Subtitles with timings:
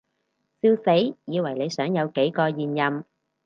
[0.61, 0.75] 笑
[1.11, 3.05] 死，以為你想有幾個現任